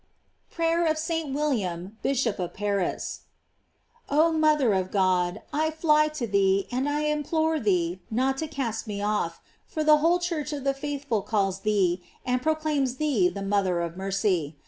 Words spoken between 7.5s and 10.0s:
thee not to cast me off, for the